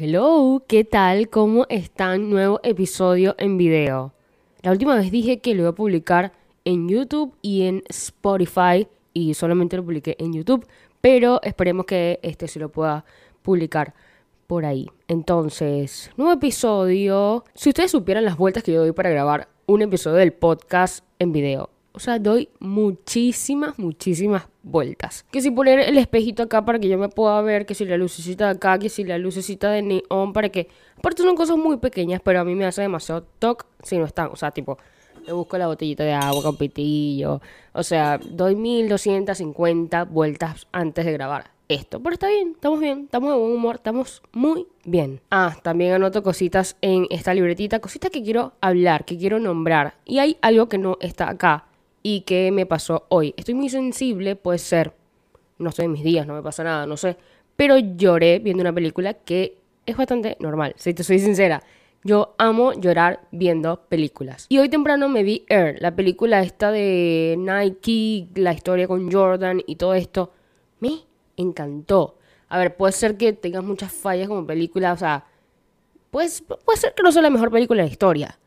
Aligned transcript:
Hello, 0.00 0.62
¿qué 0.68 0.84
tal? 0.84 1.28
¿Cómo 1.28 1.66
están? 1.68 2.30
Nuevo 2.30 2.60
episodio 2.62 3.34
en 3.36 3.58
video. 3.58 4.12
La 4.62 4.70
última 4.70 4.94
vez 4.94 5.10
dije 5.10 5.40
que 5.40 5.56
lo 5.56 5.62
iba 5.62 5.70
a 5.70 5.74
publicar 5.74 6.32
en 6.64 6.88
YouTube 6.88 7.34
y 7.42 7.62
en 7.62 7.82
Spotify 7.88 8.86
y 9.12 9.34
solamente 9.34 9.76
lo 9.76 9.82
publiqué 9.82 10.14
en 10.20 10.34
YouTube, 10.34 10.64
pero 11.00 11.42
esperemos 11.42 11.84
que 11.84 12.20
este 12.22 12.46
se 12.46 12.60
lo 12.60 12.68
pueda 12.68 13.04
publicar 13.42 13.92
por 14.46 14.64
ahí. 14.64 14.86
Entonces, 15.08 16.12
nuevo 16.16 16.32
episodio. 16.32 17.44
Si 17.54 17.70
ustedes 17.70 17.90
supieran 17.90 18.24
las 18.24 18.36
vueltas 18.36 18.62
que 18.62 18.70
yo 18.70 18.82
doy 18.82 18.92
para 18.92 19.10
grabar 19.10 19.48
un 19.66 19.82
episodio 19.82 20.18
del 20.18 20.32
podcast 20.32 21.04
en 21.18 21.32
video, 21.32 21.70
o 21.90 21.98
sea, 21.98 22.20
doy 22.20 22.50
muchísimas, 22.60 23.76
muchísimas 23.80 24.46
vueltas. 24.70 25.24
Que 25.30 25.40
si 25.40 25.50
poner 25.50 25.80
el 25.80 25.98
espejito 25.98 26.42
acá 26.42 26.64
para 26.64 26.78
que 26.78 26.88
yo 26.88 26.98
me 26.98 27.08
pueda 27.08 27.40
ver, 27.42 27.66
que 27.66 27.74
si 27.74 27.84
la 27.84 27.96
lucecita 27.96 28.46
de 28.46 28.50
acá, 28.52 28.78
que 28.78 28.88
si 28.88 29.04
la 29.04 29.18
lucecita 29.18 29.70
de 29.70 29.82
neón, 29.82 30.32
para 30.32 30.48
que... 30.48 30.68
Aparte 30.96 31.22
son 31.22 31.36
cosas 31.36 31.56
muy 31.56 31.76
pequeñas, 31.76 32.20
pero 32.22 32.40
a 32.40 32.44
mí 32.44 32.54
me 32.54 32.66
hace 32.66 32.82
demasiado 32.82 33.22
toque 33.38 33.64
si 33.82 33.98
no 33.98 34.04
están. 34.04 34.30
O 34.32 34.36
sea, 34.36 34.50
tipo, 34.50 34.78
me 35.26 35.32
busco 35.32 35.58
la 35.58 35.66
botellita 35.66 36.04
de 36.04 36.12
agua 36.12 36.42
con 36.42 36.56
pitillo. 36.56 37.40
O 37.72 37.82
sea, 37.82 38.18
doy 38.18 38.56
1250 38.56 40.04
vueltas 40.04 40.66
antes 40.72 41.04
de 41.04 41.12
grabar 41.12 41.50
esto. 41.68 42.00
Pero 42.00 42.14
está 42.14 42.28
bien, 42.28 42.52
estamos 42.54 42.80
bien, 42.80 43.04
estamos 43.04 43.30
de 43.30 43.38
buen 43.38 43.52
humor, 43.52 43.76
estamos 43.76 44.22
muy 44.32 44.66
bien. 44.84 45.20
Ah, 45.30 45.56
también 45.62 45.92
anoto 45.92 46.22
cositas 46.22 46.76
en 46.80 47.06
esta 47.10 47.34
libretita, 47.34 47.78
cositas 47.78 48.10
que 48.10 48.22
quiero 48.22 48.54
hablar, 48.60 49.04
que 49.04 49.18
quiero 49.18 49.38
nombrar. 49.38 49.94
Y 50.04 50.18
hay 50.18 50.36
algo 50.40 50.68
que 50.68 50.78
no 50.78 50.96
está 51.00 51.28
acá 51.28 51.67
y 52.02 52.22
qué 52.22 52.50
me 52.52 52.66
pasó 52.66 53.06
hoy. 53.08 53.34
Estoy 53.36 53.54
muy 53.54 53.68
sensible, 53.68 54.36
puede 54.36 54.58
ser. 54.58 54.94
No 55.58 55.70
estoy 55.70 55.86
en 55.86 55.92
mis 55.92 56.04
días, 56.04 56.26
no 56.26 56.34
me 56.34 56.42
pasa 56.42 56.62
nada, 56.64 56.86
no 56.86 56.96
sé. 56.96 57.16
Pero 57.56 57.76
lloré 57.78 58.38
viendo 58.38 58.60
una 58.60 58.72
película 58.72 59.14
que 59.14 59.58
es 59.86 59.96
bastante 59.96 60.36
normal, 60.40 60.74
si 60.76 60.94
te 60.94 61.02
soy 61.02 61.18
sincera. 61.18 61.62
Yo 62.04 62.34
amo 62.38 62.72
llorar 62.74 63.26
viendo 63.32 63.82
películas. 63.88 64.46
Y 64.48 64.58
hoy 64.58 64.68
temprano 64.68 65.08
me 65.08 65.24
vi 65.24 65.44
Air, 65.48 65.76
la 65.80 65.96
película 65.96 66.40
esta 66.40 66.70
de 66.70 67.34
Nike, 67.36 68.28
la 68.36 68.52
historia 68.52 68.86
con 68.86 69.10
Jordan 69.10 69.62
y 69.66 69.76
todo 69.76 69.94
esto. 69.94 70.32
Me 70.78 71.00
encantó. 71.36 72.18
A 72.48 72.58
ver, 72.58 72.76
puede 72.76 72.92
ser 72.92 73.16
que 73.16 73.32
tengas 73.32 73.64
muchas 73.64 73.92
fallas 73.92 74.28
como 74.28 74.46
película, 74.46 74.92
o 74.92 74.96
sea, 74.96 75.26
pues, 76.10 76.42
puede 76.42 76.78
ser 76.78 76.94
que 76.94 77.02
no 77.02 77.12
sea 77.12 77.22
la 77.22 77.30
mejor 77.30 77.50
película 77.50 77.82
de 77.82 77.88
la 77.88 77.92
historia. 77.92 78.38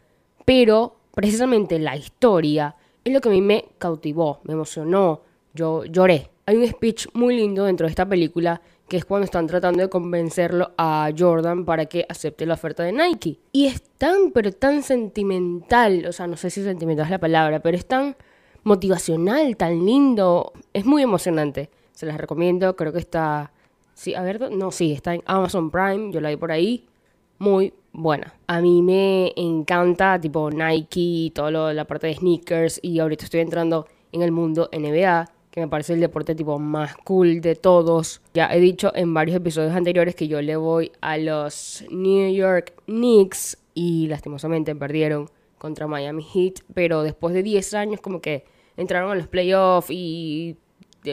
Pero 0.46 0.96
precisamente 1.14 1.78
la 1.78 1.96
historia 1.98 2.76
es 3.04 3.14
lo 3.14 3.22
que 3.22 3.30
a 3.30 3.32
mí 3.32 3.42
me 3.42 3.66
cautivó, 3.78 4.40
me 4.44 4.54
emocionó, 4.54 5.22
yo 5.54 5.86
lloré. 5.86 6.30
Hay 6.46 6.58
un 6.58 6.68
speech 6.68 7.08
muy 7.14 7.36
lindo 7.36 7.66
dentro 7.66 7.86
de 7.86 7.92
esta 7.92 8.08
película 8.08 8.62
que 8.88 8.98
es 8.98 9.06
cuando 9.06 9.26
están 9.26 9.48
tratando 9.48 9.82
de 9.82 9.90
convencerlo 9.90 10.72
a 10.78 11.10
Jordan 11.18 11.64
para 11.64 11.86
que 11.86 12.06
acepte 12.10 12.46
la 12.46 12.56
oferta 12.56 12.84
de 12.84 12.92
Nike. 12.92 13.40
Y 13.54 13.68
es 13.68 13.82
tan, 13.98 14.32
pero 14.34 14.52
tan 14.52 14.84
sentimental, 14.84 16.06
o 16.08 16.12
sea, 16.12 16.28
no 16.28 16.36
sé 16.36 16.50
si 16.50 16.62
sentimental 16.62 17.06
es 17.06 17.12
la 17.12 17.20
palabra, 17.20 17.62
pero 17.62 17.78
es 17.78 17.86
tan 17.86 18.18
motivacional, 18.64 19.56
tan 19.56 19.86
lindo, 19.86 20.52
es 20.74 20.86
muy 20.86 21.04
emocionante. 21.04 21.70
Se 21.94 22.06
las 22.06 22.18
recomiendo, 22.18 22.76
creo 22.76 22.92
que 22.92 23.00
está... 23.00 23.54
Sí, 23.94 24.14
a 24.14 24.24
ver, 24.24 24.52
no, 24.52 24.72
sí, 24.72 24.92
está 24.92 25.14
en 25.14 25.24
Amazon 25.26 25.72
Prime, 25.72 26.12
yo 26.12 26.20
la 26.20 26.30
vi 26.30 26.36
por 26.36 26.52
ahí. 26.52 26.86
Muy 27.40 27.74
buena. 27.94 28.34
A 28.48 28.62
mí 28.62 28.82
me 28.82 29.34
encanta 29.36 30.20
tipo 30.20 30.50
Nike 30.50 31.00
y 31.00 31.32
toda 31.32 31.74
la 31.74 31.86
parte 31.86 32.08
de 32.08 32.16
sneakers 32.16 32.80
y 32.82 33.00
ahorita 33.00 33.26
estoy 33.26 33.42
entrando 33.42 33.88
en 34.12 34.22
el 34.22 34.32
mundo 34.32 34.70
NBA, 34.72 35.30
que 35.52 35.60
me 35.60 35.68
parece 35.68 35.94
el 35.94 36.00
deporte 36.00 36.36
tipo 36.36 36.60
más 36.60 36.96
cool 36.98 37.42
de 37.42 37.56
todos. 37.56 38.22
Ya 38.34 38.54
he 38.54 38.60
dicho 38.60 38.92
en 38.96 39.14
varios 39.14 39.38
episodios 39.38 39.74
anteriores 39.74 40.16
que 40.16 40.28
yo 40.28 40.42
le 40.42 40.56
voy 40.56 40.92
a 41.02 41.18
los 41.18 41.84
New 41.90 42.34
York 42.34 42.74
Knicks 42.86 43.58
y 43.74 44.08
lastimosamente 44.08 44.76
perdieron 44.76 45.30
contra 45.58 45.88
Miami 45.88 46.24
Heat, 46.24 46.64
pero 46.74 47.04
después 47.04 47.34
de 47.34 47.44
10 47.44 47.74
años 47.74 48.02
como 48.02 48.22
que 48.22 48.46
entraron 48.78 49.12
a 49.12 49.16
los 49.16 49.28
playoffs 49.28 49.92
y 49.92 50.58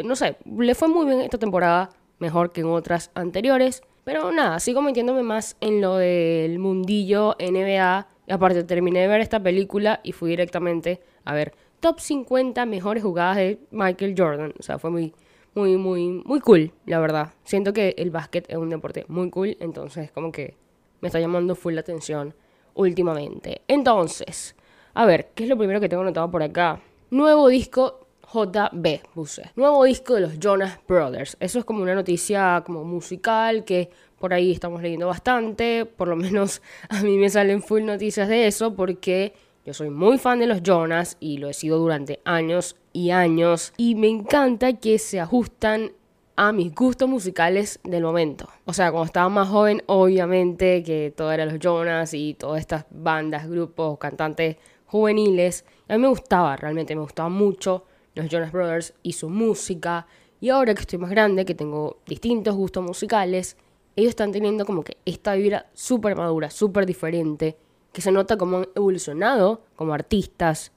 no 0.05 0.17
sé, 0.17 0.37
le 0.45 0.75
fue 0.75 0.89
muy 0.89 1.07
bien 1.07 1.21
esta 1.21 1.39
temporada, 1.39 1.91
mejor 2.19 2.53
que 2.53 2.61
en 2.61 2.69
otras 2.69 3.11
anteriores. 3.15 3.83
Pero 4.05 4.33
nada, 4.33 4.59
sigo 4.61 4.83
metiéndome 4.83 5.23
más 5.23 5.57
en 5.61 5.81
lo 5.81 5.97
del 5.97 6.59
mundillo 6.59 7.37
NBA. 7.39 8.07
Aparte 8.31 8.65
terminé 8.65 9.01
de 9.01 9.09
ver 9.09 9.21
esta 9.21 9.43
película 9.43 10.01
y 10.03 10.13
fui 10.13 10.31
directamente 10.31 11.01
a 11.25 11.35
ver 11.35 11.53
top 11.81 12.01
50 12.01 12.65
mejores 12.67 13.03
jugadas 13.03 13.37
de 13.37 13.59
Michael 13.71 14.15
Jordan. 14.17 14.55
O 14.59 14.63
sea, 14.63 14.79
fue 14.79 14.91
muy, 14.91 15.15
muy, 15.55 15.77
muy, 15.77 16.23
muy 16.25 16.41
cool, 16.41 16.73
la 16.87 16.99
verdad. 17.01 17.33
Siento 17.45 17.73
que 17.73 17.95
el 17.99 18.11
básquet 18.11 18.47
es 18.49 18.57
un 18.57 18.71
deporte 18.71 19.05
muy 19.09 19.31
cool, 19.31 19.57
entonces 19.61 20.11
como 20.11 20.33
que 20.33 20.57
me 21.01 21.09
está 21.09 21.21
llamando 21.21 21.55
full 21.55 21.75
la 21.75 21.81
atención 21.81 22.35
últimamente. 22.75 23.63
Entonces, 23.69 24.57
a 24.95 25.07
ver, 25.07 25.31
¿qué 25.35 25.45
es 25.45 25.49
lo 25.49 25.57
primero 25.57 25.81
que 25.81 25.89
tengo 25.89 26.03
anotado 26.03 26.31
por 26.31 26.43
acá? 26.43 26.81
Nuevo 27.11 27.49
disco 27.49 28.08
JB, 28.33 29.09
puse. 29.15 29.51
Nuevo 29.57 29.85
disco 29.85 30.15
de 30.15 30.21
los 30.21 30.39
Jonas 30.39 30.79
Brothers. 30.87 31.37
Eso 31.41 31.59
es 31.59 31.65
como 31.65 31.83
una 31.83 31.95
noticia 31.95 32.63
como 32.65 32.85
musical 32.85 33.65
que 33.65 33.91
por 34.19 34.35
ahí 34.35 34.53
estamos 34.53 34.83
leyendo 34.83 35.07
bastante. 35.07 35.87
Por 35.87 36.09
lo 36.09 36.17
menos 36.17 36.61
a 36.91 37.03
mí 37.03 37.17
me 37.17 37.31
salen 37.31 37.63
full 37.63 37.85
noticias 37.85 38.29
de 38.29 38.47
eso 38.47 38.75
porque 38.75 39.33
yo 39.65 39.73
soy 39.73 39.91
muy 39.91 40.19
fan 40.19 40.41
de 40.41 40.47
los 40.47 40.63
Jonas 40.63 41.17
y 41.21 41.39
lo 41.39 41.49
he 41.49 41.55
sido 41.55 41.79
durante 41.79 42.21
años 42.25 42.77
y 42.93 43.11
años. 43.11 43.73
Y 43.77 43.95
me 43.95 44.09
encanta 44.09 44.75
que 44.75 44.99
se 44.99 45.21
ajustan 45.21 45.93
a 46.37 46.53
mis 46.53 46.75
gustos 46.75 47.09
musicales 47.09 47.81
del 47.83 48.03
momento. 48.05 48.49
O 48.65 48.73
sea, 48.73 48.91
cuando 48.93 49.07
estaba 49.07 49.29
más 49.29 49.49
joven, 49.49 49.83
obviamente 49.87 50.83
que 50.83 51.13
todo 51.17 51.33
era 51.33 51.47
los 51.47 51.59
Jonas 51.59 52.15
y 52.15 52.35
todas 52.35 52.61
estas 52.61 52.85
bandas, 52.91 53.49
grupos, 53.49 53.99
cantantes 53.99 54.57
juveniles. 54.87 55.65
A 55.89 55.95
mí 55.95 56.03
me 56.03 56.09
gustaba, 56.09 56.57
realmente 56.57 56.95
me 56.95 57.03
gustaba 57.03 57.29
mucho 57.29 57.85
los 58.19 58.29
Jonas 58.29 58.53
Brothers 58.53 58.95
y 59.03 59.13
su 59.13 59.29
música. 59.29 60.07
Y 60.41 60.51
ahora 60.51 60.75
que 60.75 60.81
estoy 60.81 60.99
más 60.99 61.11
grande, 61.11 61.45
que 61.45 61.55
tengo 61.55 61.99
distintos 62.07 62.55
gustos 62.55 62.85
musicales, 62.85 63.57
ellos 63.97 64.11
están 64.11 64.33
teniendo 64.33 64.65
como 64.65 64.85
que 64.85 64.97
esta 65.05 65.35
vibra 65.35 65.67
súper 65.73 66.17
madura, 66.17 66.51
súper 66.51 66.87
diferente, 66.87 67.57
que 67.93 68.01
se 68.01 68.13
nota 68.13 68.37
como 68.37 68.59
han 68.59 68.69
evolucionado 68.75 69.63
como 69.75 69.95
artistas 69.95 70.73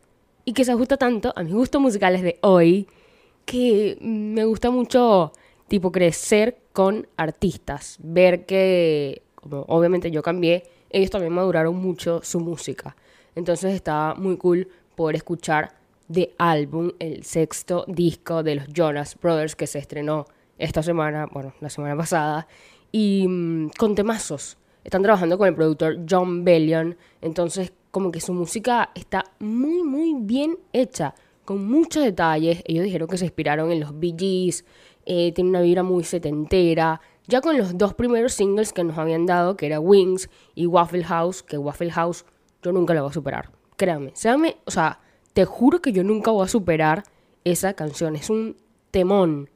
y 0.45 0.53
que 0.53 0.65
se 0.65 0.71
ajusta 0.71 0.97
tanto 0.97 1.33
a 1.35 1.43
mis 1.43 1.53
gustos 1.53 1.81
musicales 1.81 2.21
de 2.23 2.39
hoy, 2.41 2.87
que 3.45 3.97
me 4.01 4.45
gusta 4.45 4.71
mucho 4.71 5.33
tipo 5.67 5.91
crecer 5.91 6.57
con 6.73 7.07
artistas, 7.17 7.97
ver 8.01 8.45
que, 8.45 9.21
como 9.35 9.61
obviamente 9.67 10.09
yo 10.09 10.23
cambié, 10.23 10.63
ellos 10.89 11.09
también 11.09 11.33
maduraron 11.33 11.75
mucho 11.75 12.21
su 12.23 12.39
música. 12.39 12.95
Entonces 13.35 13.73
está 13.73 14.15
muy 14.17 14.37
cool 14.37 14.67
poder 14.95 15.15
escuchar 15.15 15.80
de 16.11 16.33
álbum, 16.37 16.91
el 16.99 17.23
sexto 17.23 17.85
disco 17.87 18.43
de 18.43 18.55
los 18.55 18.67
Jonas 18.67 19.17
Brothers 19.21 19.55
que 19.55 19.67
se 19.67 19.79
estrenó 19.79 20.25
esta 20.57 20.83
semana, 20.83 21.27
bueno, 21.31 21.53
la 21.59 21.69
semana 21.69 21.95
pasada, 21.95 22.47
y 22.91 23.25
mm, 23.27 23.69
con 23.77 23.95
temazos. 23.95 24.57
Están 24.83 25.03
trabajando 25.03 25.37
con 25.37 25.47
el 25.47 25.55
productor 25.55 25.97
John 26.09 26.43
Bellion, 26.43 26.97
entonces 27.21 27.71
como 27.91 28.11
que 28.11 28.21
su 28.21 28.33
música 28.33 28.89
está 28.95 29.23
muy, 29.39 29.83
muy 29.83 30.15
bien 30.17 30.57
hecha, 30.73 31.13
con 31.45 31.65
muchos 31.69 32.03
detalles. 32.03 32.63
Ellos 32.65 32.85
dijeron 32.85 33.07
que 33.07 33.17
se 33.17 33.25
inspiraron 33.25 33.71
en 33.71 33.79
los 33.79 33.99
Bee 33.99 34.15
Gees, 34.17 34.65
eh, 35.05 35.31
tiene 35.33 35.49
una 35.49 35.61
vibra 35.61 35.83
muy 35.83 36.03
setentera. 36.03 37.01
Ya 37.27 37.41
con 37.41 37.57
los 37.57 37.77
dos 37.77 37.93
primeros 37.93 38.33
singles 38.33 38.73
que 38.73 38.83
nos 38.83 38.97
habían 38.97 39.25
dado, 39.25 39.55
que 39.55 39.65
era 39.65 39.79
Wings 39.79 40.29
y 40.55 40.65
Waffle 40.65 41.03
House, 41.03 41.43
que 41.43 41.57
Waffle 41.57 41.91
House 41.91 42.25
yo 42.63 42.71
nunca 42.71 42.93
lo 42.93 43.01
voy 43.01 43.09
a 43.09 43.13
superar. 43.13 43.51
Créanme, 43.77 44.11
séame, 44.13 44.57
o 44.65 44.71
sea, 44.71 44.99
te 45.33 45.45
juro 45.45 45.81
que 45.81 45.91
yo 45.91 46.03
nunca 46.03 46.31
voy 46.31 46.45
a 46.45 46.49
superar 46.49 47.03
esa 47.43 47.73
canción. 47.73 48.15
Es 48.15 48.29
un 48.29 48.57
temón. 48.91 49.49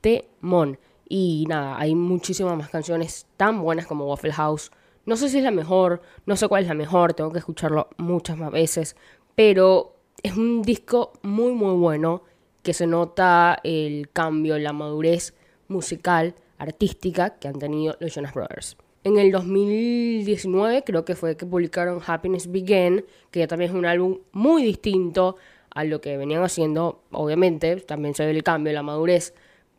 Temón. 0.00 0.78
Y 1.08 1.44
nada, 1.48 1.78
hay 1.78 1.94
muchísimas 1.94 2.56
más 2.56 2.68
canciones 2.68 3.26
tan 3.36 3.60
buenas 3.60 3.86
como 3.86 4.06
Waffle 4.06 4.32
House. 4.32 4.70
No 5.04 5.16
sé 5.16 5.28
si 5.28 5.38
es 5.38 5.44
la 5.44 5.52
mejor, 5.52 6.02
no 6.26 6.34
sé 6.36 6.48
cuál 6.48 6.62
es 6.62 6.68
la 6.68 6.74
mejor, 6.74 7.14
tengo 7.14 7.32
que 7.32 7.38
escucharlo 7.38 7.88
muchas 7.96 8.36
más 8.36 8.50
veces. 8.50 8.96
Pero 9.36 9.94
es 10.22 10.36
un 10.36 10.62
disco 10.62 11.12
muy, 11.22 11.52
muy 11.52 11.74
bueno 11.74 12.22
que 12.62 12.74
se 12.74 12.88
nota 12.88 13.58
el 13.62 14.10
cambio, 14.12 14.58
la 14.58 14.72
madurez 14.72 15.34
musical, 15.68 16.34
artística 16.58 17.38
que 17.38 17.46
han 17.46 17.58
tenido 17.58 17.96
los 18.00 18.12
Jonas 18.12 18.34
Brothers. 18.34 18.76
En 19.06 19.18
el 19.18 19.30
2019 19.30 20.82
creo 20.82 21.04
que 21.04 21.14
fue 21.14 21.36
que 21.36 21.46
publicaron 21.46 22.00
Happiness 22.04 22.50
Began, 22.50 23.04
que 23.30 23.38
ya 23.38 23.46
también 23.46 23.70
es 23.70 23.76
un 23.76 23.86
álbum 23.86 24.18
muy 24.32 24.64
distinto 24.64 25.36
a 25.70 25.84
lo 25.84 26.00
que 26.00 26.16
venían 26.16 26.42
haciendo, 26.42 27.02
obviamente, 27.12 27.76
también 27.76 28.16
se 28.16 28.24
ve 28.24 28.32
el 28.32 28.42
cambio, 28.42 28.72
la 28.72 28.82
madurez, 28.82 29.32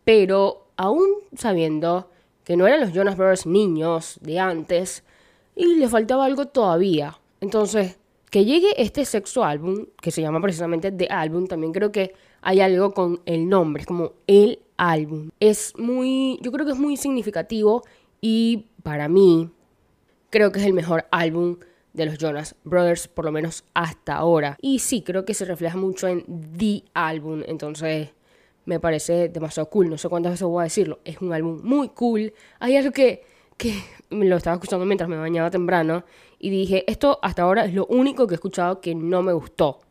pero 0.05 0.67
aún 0.77 1.09
sabiendo 1.35 2.09
que 2.45 2.55
no 2.55 2.67
eran 2.67 2.79
los 2.79 2.93
Jonas 2.93 3.17
Brothers 3.17 3.45
niños 3.45 4.17
de 4.21 4.39
antes 4.39 5.03
y 5.57 5.75
le 5.75 5.89
faltaba 5.89 6.23
algo 6.23 6.45
todavía. 6.45 7.19
Entonces, 7.41 7.99
que 8.29 8.45
llegue 8.45 8.81
este 8.81 9.03
sexto 9.03 9.43
álbum, 9.43 9.87
que 10.01 10.11
se 10.11 10.21
llama 10.21 10.39
precisamente 10.39 10.89
The 10.89 11.07
Album, 11.07 11.47
también 11.47 11.73
creo 11.73 11.91
que 11.91 12.13
hay 12.41 12.61
algo 12.61 12.93
con 12.93 13.19
el 13.25 13.49
nombre, 13.49 13.81
es 13.81 13.87
como 13.87 14.13
el 14.25 14.59
álbum. 14.77 15.31
Es 15.41 15.73
muy, 15.77 16.39
yo 16.41 16.53
creo 16.53 16.65
que 16.65 16.71
es 16.71 16.79
muy 16.79 16.95
significativo 16.95 17.83
y 18.21 18.65
para 18.87 19.09
mí, 19.09 19.49
creo 20.29 20.53
que 20.53 20.59
es 20.59 20.65
el 20.65 20.71
mejor 20.71 21.07
álbum 21.11 21.57
de 21.91 22.05
los 22.05 22.17
Jonas 22.17 22.55
Brothers, 22.63 23.09
por 23.09 23.25
lo 23.25 23.33
menos 23.33 23.65
hasta 23.73 24.15
ahora. 24.15 24.55
Y 24.61 24.79
sí, 24.79 25.01
creo 25.01 25.25
que 25.25 25.33
se 25.33 25.43
refleja 25.43 25.75
mucho 25.75 26.07
en 26.07 26.23
The 26.57 26.85
Album, 26.93 27.43
entonces 27.47 28.11
me 28.63 28.79
parece 28.79 29.27
demasiado 29.27 29.69
cool. 29.69 29.89
No 29.89 29.97
sé 29.97 30.07
cuántas 30.07 30.31
veces 30.31 30.47
voy 30.47 30.61
a 30.61 30.63
decirlo. 30.63 30.99
Es 31.03 31.19
un 31.19 31.33
álbum 31.33 31.59
muy 31.65 31.89
cool. 31.89 32.33
Hay 32.59 32.77
algo 32.77 32.91
que, 32.91 33.25
que 33.57 33.73
lo 34.09 34.37
estaba 34.37 34.55
escuchando 34.55 34.85
mientras 34.85 35.09
me 35.09 35.17
bañaba 35.17 35.51
temprano 35.51 36.05
y 36.39 36.49
dije, 36.49 36.89
esto 36.89 37.19
hasta 37.21 37.41
ahora 37.41 37.65
es 37.65 37.73
lo 37.73 37.87
único 37.87 38.25
que 38.25 38.35
he 38.35 38.39
escuchado 38.39 38.79
que 38.79 38.95
no 38.95 39.21
me 39.21 39.33
gustó. 39.33 39.81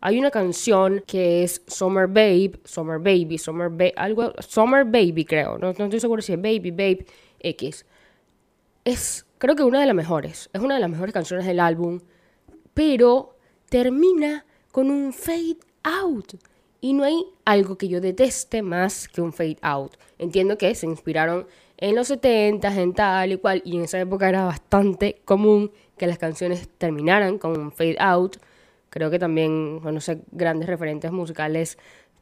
Hay 0.00 0.18
una 0.18 0.30
canción 0.30 1.04
que 1.06 1.42
es 1.42 1.60
Summer 1.66 2.06
Babe, 2.06 2.52
Summer 2.64 2.98
Baby, 2.98 3.36
Summer 3.36 3.68
Baby, 3.68 3.92
algo, 3.94 4.32
Summer 4.38 4.86
Baby 4.86 5.26
creo, 5.26 5.58
no, 5.58 5.74
no 5.74 5.84
estoy 5.84 6.00
seguro 6.00 6.22
si 6.22 6.32
es 6.32 6.40
Baby, 6.40 6.70
Babe, 6.70 7.04
X. 7.40 7.84
Es, 8.88 9.26
creo 9.36 9.54
que 9.54 9.64
una 9.64 9.80
de 9.80 9.86
las 9.86 9.94
mejores, 9.94 10.48
es 10.50 10.62
una 10.62 10.76
de 10.76 10.80
las 10.80 10.88
mejores 10.88 11.12
canciones 11.12 11.44
del 11.44 11.60
álbum, 11.60 12.00
pero 12.72 13.36
termina 13.68 14.46
con 14.72 14.90
un 14.90 15.12
fade 15.12 15.58
out. 15.82 16.36
Y 16.80 16.94
no 16.94 17.04
hay 17.04 17.22
algo 17.44 17.76
que 17.76 17.88
yo 17.88 18.00
deteste 18.00 18.62
más 18.62 19.06
que 19.06 19.20
un 19.20 19.34
fade 19.34 19.58
out. 19.60 19.98
Entiendo 20.16 20.56
que 20.56 20.74
se 20.74 20.86
inspiraron 20.86 21.46
en 21.76 21.96
los 21.96 22.08
70, 22.08 22.80
en 22.80 22.94
tal 22.94 23.32
y 23.32 23.36
cual, 23.36 23.60
y 23.62 23.76
en 23.76 23.84
esa 23.84 24.00
época 24.00 24.26
era 24.26 24.46
bastante 24.46 25.20
común 25.26 25.70
que 25.98 26.06
las 26.06 26.16
canciones 26.16 26.66
terminaran 26.78 27.36
con 27.36 27.60
un 27.60 27.70
fade 27.70 27.98
out. 28.00 28.38
Creo 28.88 29.10
que 29.10 29.18
también, 29.18 29.82
no 29.82 30.00
sé, 30.00 30.22
grandes 30.32 30.66
referentes 30.66 31.12
musicales 31.12 31.76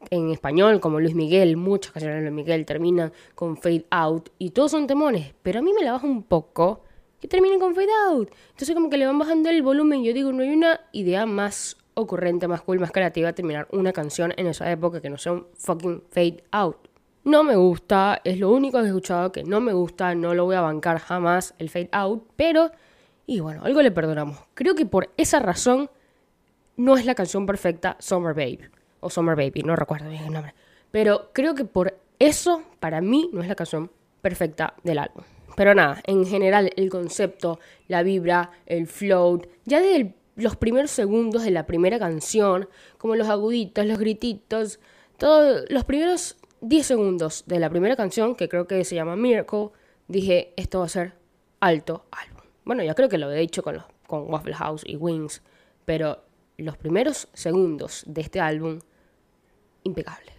en 0.09 0.31
español, 0.31 0.79
como 0.79 0.99
Luis 0.99 1.15
Miguel, 1.15 1.57
muchas 1.57 1.91
canciones 1.91 2.17
de 2.17 2.21
Luis 2.23 2.33
Miguel 2.33 2.65
terminan 2.65 3.11
con 3.35 3.57
fade 3.57 3.85
out 3.89 4.29
y 4.37 4.51
todos 4.51 4.71
son 4.71 4.87
temones, 4.87 5.33
pero 5.41 5.59
a 5.59 5.61
mí 5.61 5.73
me 5.73 5.83
la 5.83 5.93
baja 5.93 6.07
un 6.07 6.23
poco 6.23 6.83
que 7.19 7.27
terminen 7.27 7.59
con 7.59 7.75
fade 7.75 7.87
out. 8.09 8.29
Entonces 8.51 8.75
como 8.75 8.89
que 8.89 8.97
le 8.97 9.05
van 9.05 9.17
bajando 9.19 9.49
el 9.49 9.61
volumen, 9.61 10.03
yo 10.03 10.13
digo, 10.13 10.31
no 10.31 10.43
hay 10.43 10.49
una 10.49 10.81
idea 10.91 11.25
más 11.25 11.77
ocurrente, 11.93 12.47
más 12.47 12.61
cool, 12.61 12.79
más 12.79 12.91
creativa 12.91 13.33
terminar 13.33 13.67
una 13.71 13.91
canción 13.91 14.33
en 14.37 14.47
esa 14.47 14.71
época 14.71 15.01
que 15.01 15.09
no 15.09 15.17
sea 15.17 15.33
un 15.33 15.47
fucking 15.55 16.03
fade 16.11 16.43
out. 16.51 16.77
No 17.23 17.43
me 17.43 17.55
gusta, 17.55 18.21
es 18.23 18.39
lo 18.39 18.51
único 18.51 18.77
que 18.77 18.85
he 18.85 18.87
escuchado 18.87 19.31
que 19.31 19.43
no 19.43 19.59
me 19.59 19.73
gusta, 19.73 20.15
no 20.15 20.33
lo 20.33 20.45
voy 20.45 20.55
a 20.55 20.61
bancar 20.61 20.99
jamás 20.99 21.55
el 21.57 21.69
fade 21.69 21.89
out, 21.91 22.23
pero 22.35 22.71
y 23.25 23.41
bueno, 23.41 23.63
algo 23.65 23.81
le 23.81 23.91
perdonamos. 23.91 24.37
Creo 24.53 24.73
que 24.73 24.85
por 24.85 25.09
esa 25.17 25.39
razón 25.39 25.89
no 26.77 26.95
es 26.97 27.05
la 27.05 27.13
canción 27.13 27.45
perfecta 27.45 27.97
Summer 27.99 28.33
Babe. 28.33 28.71
O 28.99 29.09
Summer 29.09 29.35
Baby, 29.35 29.63
no 29.63 29.75
recuerdo 29.75 30.09
bien 30.09 30.23
el 30.23 30.33
nombre. 30.33 30.53
Pero 30.91 31.31
creo 31.33 31.55
que 31.55 31.65
por 31.65 31.97
eso, 32.19 32.63
para 32.79 33.01
mí, 33.01 33.29
no 33.33 33.41
es 33.41 33.47
la 33.47 33.55
canción 33.55 33.91
perfecta 34.21 34.73
del 34.83 34.99
álbum. 34.99 35.23
Pero 35.55 35.73
nada, 35.73 36.01
en 36.05 36.25
general, 36.25 36.71
el 36.75 36.89
concepto, 36.89 37.59
la 37.87 38.03
vibra, 38.03 38.51
el 38.65 38.87
float, 38.87 39.47
ya 39.65 39.81
desde 39.81 40.13
los 40.35 40.55
primeros 40.55 40.91
segundos 40.91 41.43
de 41.43 41.51
la 41.51 41.65
primera 41.65 41.97
canción, 41.97 42.69
como 42.97 43.15
los 43.15 43.27
aguditos, 43.27 43.85
los 43.85 43.97
grititos, 43.97 44.79
todos 45.17 45.65
los 45.69 45.83
primeros 45.83 46.37
10 46.61 46.85
segundos 46.85 47.43
de 47.47 47.59
la 47.59 47.69
primera 47.69 47.95
canción, 47.95 48.35
que 48.35 48.47
creo 48.47 48.67
que 48.67 48.83
se 48.85 48.95
llama 48.95 49.15
Miracle, 49.15 49.69
dije, 50.07 50.53
esto 50.55 50.79
va 50.79 50.85
a 50.85 50.89
ser 50.89 51.13
alto 51.59 52.05
álbum. 52.11 52.43
Bueno, 52.63 52.83
ya 52.83 52.93
creo 52.93 53.09
que 53.09 53.17
lo 53.17 53.31
he 53.31 53.39
dicho 53.39 53.63
con, 53.63 53.75
los, 53.75 53.85
con 54.05 54.31
Waffle 54.31 54.53
House 54.53 54.83
y 54.85 54.95
Wings, 54.95 55.41
pero 55.85 56.23
los 56.57 56.77
primeros 56.77 57.27
segundos 57.33 58.03
de 58.07 58.21
este 58.21 58.39
álbum, 58.39 58.79
impecables. 59.83 60.33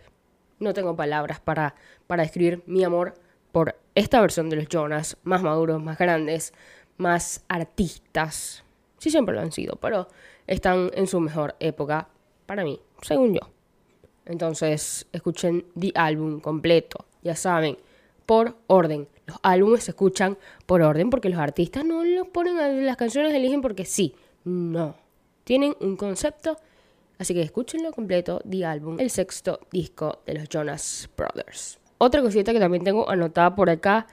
No 0.58 0.74
tengo 0.74 0.96
palabras 0.96 1.40
para, 1.40 1.74
para 2.06 2.22
describir 2.22 2.62
mi 2.66 2.82
amor 2.84 3.14
por 3.52 3.76
esta 3.94 4.20
versión 4.20 4.50
de 4.50 4.56
los 4.56 4.68
Jonas, 4.68 5.16
más 5.22 5.42
maduros, 5.42 5.82
más 5.82 5.98
grandes, 5.98 6.52
más 6.96 7.44
artistas. 7.48 8.64
Sí, 8.98 9.10
siempre 9.10 9.34
lo 9.34 9.40
han 9.40 9.52
sido, 9.52 9.76
pero 9.76 10.08
están 10.46 10.90
en 10.94 11.06
su 11.06 11.20
mejor 11.20 11.54
época, 11.60 12.08
para 12.46 12.64
mí, 12.64 12.80
según 13.02 13.34
yo. 13.34 13.40
Entonces, 14.26 15.06
escuchen 15.12 15.64
The 15.78 15.92
álbum 15.94 16.40
completo, 16.40 17.06
ya 17.22 17.34
saben, 17.36 17.78
por 18.26 18.56
orden. 18.66 19.08
Los 19.26 19.38
álbumes 19.42 19.84
se 19.84 19.92
escuchan 19.92 20.36
por 20.66 20.82
orden 20.82 21.10
porque 21.10 21.28
los 21.28 21.38
artistas 21.38 21.84
no 21.84 22.04
los 22.04 22.28
ponen 22.28 22.58
a 22.58 22.68
las 22.68 22.96
canciones 22.96 23.32
eligen 23.32 23.62
porque 23.62 23.84
sí. 23.84 24.14
No. 24.44 24.94
Tienen 25.48 25.74
un 25.80 25.96
concepto. 25.96 26.58
Así 27.18 27.32
que 27.32 27.40
escúchenlo 27.40 27.90
completo, 27.90 28.42
The 28.46 28.66
Album, 28.66 29.00
el 29.00 29.08
sexto 29.08 29.60
disco 29.72 30.20
de 30.26 30.34
los 30.34 30.46
Jonas 30.50 31.08
Brothers. 31.16 31.78
Otra 31.96 32.20
cosita 32.20 32.52
que 32.52 32.60
también 32.60 32.84
tengo 32.84 33.08
anotada 33.08 33.54
por 33.54 33.70
acá. 33.70 34.06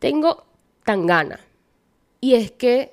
Tengo 0.00 0.46
Tangana. 0.84 1.38
Y 2.20 2.34
es 2.34 2.50
que 2.50 2.92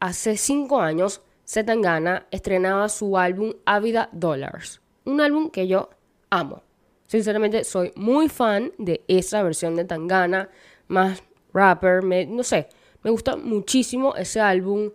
hace 0.00 0.38
cinco 0.38 0.80
años 0.80 1.20
Tangana 1.66 2.28
estrenaba 2.30 2.88
su 2.88 3.18
álbum 3.18 3.52
Ávida 3.66 4.08
Dollars. 4.12 4.80
Un 5.04 5.20
álbum 5.20 5.50
que 5.50 5.68
yo 5.68 5.90
amo. 6.30 6.62
Sinceramente, 7.08 7.64
soy 7.64 7.92
muy 7.94 8.30
fan 8.30 8.72
de 8.78 9.04
esa 9.06 9.42
versión 9.42 9.76
de 9.76 9.84
Tangana, 9.84 10.48
más 10.88 11.22
rapper, 11.52 12.02
no 12.02 12.42
sé, 12.42 12.70
me 13.02 13.10
gusta 13.10 13.36
muchísimo 13.36 14.16
ese 14.16 14.40
álbum. 14.40 14.92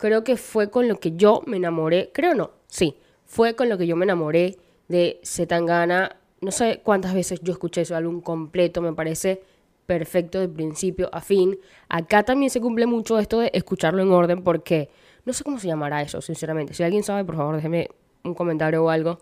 Creo 0.00 0.24
que 0.24 0.38
fue 0.38 0.70
con 0.70 0.88
lo 0.88 0.96
que 0.96 1.12
yo 1.12 1.42
me 1.44 1.58
enamoré, 1.58 2.10
creo 2.14 2.34
no, 2.34 2.52
sí, 2.68 2.96
fue 3.26 3.54
con 3.54 3.68
lo 3.68 3.76
que 3.76 3.86
yo 3.86 3.96
me 3.96 4.06
enamoré 4.06 4.56
de 4.88 5.20
Zetangana. 5.22 6.16
No 6.40 6.50
sé 6.52 6.80
cuántas 6.82 7.12
veces 7.12 7.40
yo 7.42 7.52
escuché 7.52 7.82
ese 7.82 7.94
álbum 7.94 8.22
completo, 8.22 8.80
me 8.80 8.94
parece 8.94 9.42
perfecto 9.84 10.40
de 10.40 10.48
principio 10.48 11.10
a 11.12 11.20
fin. 11.20 11.58
Acá 11.90 12.22
también 12.22 12.48
se 12.48 12.62
cumple 12.62 12.86
mucho 12.86 13.18
esto 13.18 13.40
de 13.40 13.50
escucharlo 13.52 14.02
en 14.02 14.10
orden 14.10 14.42
porque 14.42 14.88
no 15.26 15.34
sé 15.34 15.44
cómo 15.44 15.58
se 15.58 15.66
llamará 15.66 16.00
eso, 16.00 16.22
sinceramente. 16.22 16.72
Si 16.72 16.82
alguien 16.82 17.02
sabe, 17.02 17.22
por 17.26 17.36
favor, 17.36 17.56
déjeme 17.56 17.90
un 18.24 18.32
comentario 18.34 18.82
o 18.82 18.88
algo 18.88 19.18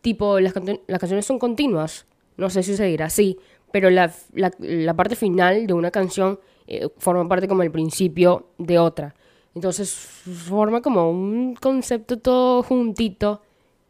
tipo, 0.00 0.40
las, 0.40 0.54
las 0.86 0.98
canciones 0.98 1.26
son 1.26 1.38
continuas, 1.38 2.06
no 2.38 2.48
sé 2.48 2.62
si 2.62 2.74
se 2.74 2.86
dirá 2.86 3.04
así, 3.04 3.38
pero 3.70 3.90
la, 3.90 4.10
la, 4.32 4.94
parte 4.94 5.14
final 5.14 5.66
de 5.66 5.74
una 5.74 5.90
canción 5.90 6.40
eh, 6.66 6.88
forma 6.96 7.28
parte 7.28 7.46
como 7.46 7.62
el 7.62 7.70
principio 7.70 8.48
de 8.56 8.78
otra. 8.78 9.14
Entonces 9.54 9.94
forma 9.94 10.80
como 10.80 11.10
un 11.10 11.54
concepto 11.54 12.18
todo 12.18 12.62
juntito, 12.62 13.42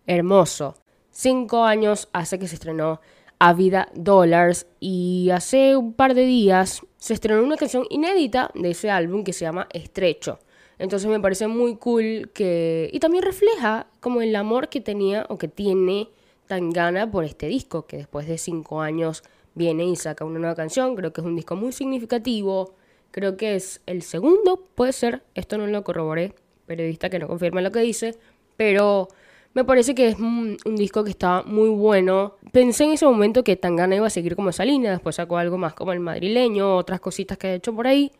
hermoso. 0.07 0.75
Cinco 1.11 1.65
años 1.65 2.09
hace 2.13 2.39
que 2.39 2.49
se 2.49 2.55
estrenó 2.55 3.01
A 3.39 3.53
Vida 3.53 3.89
Dollars 3.95 4.67
y 4.81 5.31
hace 5.31 5.77
un 5.77 5.93
par 5.93 6.15
de 6.15 6.25
días 6.25 6.83
se 6.97 7.15
estrenó 7.15 7.43
una 7.43 7.57
canción 7.57 7.85
inédita 7.91 8.51
de 8.55 8.71
ese 8.71 8.91
álbum 8.91 9.25
que 9.25 9.33
se 9.33 9.45
llama 9.45 9.69
Estrecho. 9.73 10.39
Entonces 10.79 11.09
me 11.09 11.21
parece 11.21 11.47
muy 11.47 11.77
cool 11.77 12.31
que... 12.35 12.91
Y 12.93 12.99
también 12.99 13.23
refleja 13.23 13.87
como 14.01 14.21
el 14.21 14.35
amor 14.35 14.69
que 14.69 14.81
tenía 14.81 15.27
o 15.29 15.39
que 15.39 15.49
tiene 15.49 16.09
Tangana 16.49 17.09
por 17.11 17.25
este 17.25 17.47
disco, 17.47 17.87
que 17.87 17.99
después 17.99 18.27
de 18.27 18.37
cinco 18.37 18.81
años 18.81 19.23
viene 19.55 19.85
y 19.85 19.97
saca 19.97 20.25
una 20.25 20.39
nueva 20.39 20.57
canción. 20.57 20.97
Creo 20.97 21.13
que 21.13 21.21
es 21.21 21.27
un 21.27 21.37
disco 21.37 21.55
muy 21.55 21.73
significativo. 21.73 22.75
Creo 23.13 23.37
que 23.37 23.55
es 23.55 23.83
el 23.87 24.03
segundo, 24.03 24.69
puede 24.75 24.93
ser. 24.93 25.23
Esto 25.35 25.59
no 25.59 25.67
lo 25.67 25.85
corroboré. 25.85 26.35
Periodista 26.67 27.11
que 27.11 27.19
no 27.19 27.29
confirma 27.29 27.61
lo 27.61 27.71
que 27.71 27.81
dice. 27.81 28.17
Pero 28.57 29.09
me 29.53 29.65
parece 29.65 29.95
que 29.95 30.09
es 30.09 30.19
un, 30.19 30.57
disco 30.65 31.05
que 31.05 31.11
está 31.11 31.43
muy 31.43 31.69
bueno. 31.69 32.37
Pensé 32.53 32.85
en 32.85 32.93
ese 32.93 33.05
momento 33.05 33.45
que 33.45 33.57
Tangana 33.57 33.97
iba 33.97 34.07
a 34.07 34.11
seguir 34.11 34.35
como 34.35 34.49
esa 34.49 34.65
línea. 34.65 34.91
Después 34.91 35.17
sacó 35.17 35.37
algo 35.37 35.59
más 35.59 35.75
como 35.75 35.93
el 35.93 36.01
madrileño, 36.01 36.75
otras 36.75 37.01
cositas 37.01 37.37
que 37.37 37.49
ha 37.49 37.55
hecho 37.55 37.75
por 37.75 37.87
ahí. 37.87 38.11